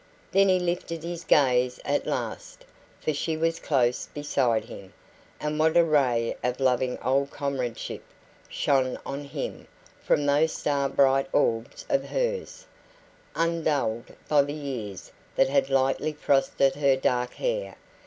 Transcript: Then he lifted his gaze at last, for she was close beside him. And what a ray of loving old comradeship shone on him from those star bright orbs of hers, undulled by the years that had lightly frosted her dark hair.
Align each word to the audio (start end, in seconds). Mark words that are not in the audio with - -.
Then 0.31 0.49
he 0.49 0.57
lifted 0.59 1.03
his 1.03 1.23
gaze 1.23 1.79
at 1.85 2.07
last, 2.07 2.65
for 2.99 3.13
she 3.13 3.37
was 3.37 3.59
close 3.59 4.07
beside 4.07 4.65
him. 4.65 4.91
And 5.39 5.59
what 5.59 5.77
a 5.77 5.83
ray 5.83 6.35
of 6.43 6.59
loving 6.59 6.97
old 7.03 7.29
comradeship 7.29 8.01
shone 8.49 8.97
on 9.05 9.25
him 9.25 9.67
from 10.03 10.25
those 10.25 10.53
star 10.53 10.89
bright 10.89 11.27
orbs 11.31 11.85
of 11.87 12.05
hers, 12.09 12.65
undulled 13.35 14.15
by 14.27 14.41
the 14.41 14.53
years 14.53 15.11
that 15.35 15.49
had 15.49 15.69
lightly 15.69 16.13
frosted 16.13 16.73
her 16.77 16.95
dark 16.95 17.35
hair. 17.35 17.75